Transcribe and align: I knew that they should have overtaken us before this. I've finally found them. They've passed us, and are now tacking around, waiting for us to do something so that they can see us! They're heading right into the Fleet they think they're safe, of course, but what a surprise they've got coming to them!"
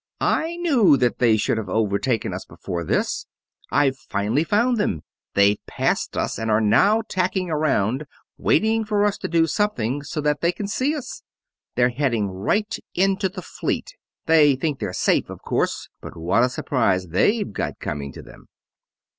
I 0.19 0.55
knew 0.55 0.97
that 0.97 1.19
they 1.19 1.37
should 1.37 1.59
have 1.59 1.69
overtaken 1.69 2.33
us 2.33 2.43
before 2.43 2.83
this. 2.83 3.27
I've 3.69 3.97
finally 3.99 4.43
found 4.43 4.77
them. 4.77 5.03
They've 5.35 5.63
passed 5.67 6.17
us, 6.17 6.39
and 6.39 6.49
are 6.49 6.59
now 6.59 7.03
tacking 7.07 7.51
around, 7.51 8.07
waiting 8.35 8.83
for 8.83 9.05
us 9.05 9.19
to 9.19 9.27
do 9.27 9.45
something 9.45 10.01
so 10.01 10.19
that 10.19 10.41
they 10.41 10.51
can 10.53 10.67
see 10.67 10.95
us! 10.95 11.21
They're 11.75 11.89
heading 11.89 12.29
right 12.31 12.75
into 12.95 13.29
the 13.29 13.43
Fleet 13.43 13.93
they 14.25 14.55
think 14.55 14.79
they're 14.79 14.91
safe, 14.91 15.29
of 15.29 15.43
course, 15.43 15.87
but 16.01 16.17
what 16.17 16.41
a 16.41 16.49
surprise 16.49 17.09
they've 17.09 17.53
got 17.53 17.77
coming 17.79 18.11
to 18.13 18.23
them!" 18.23 18.47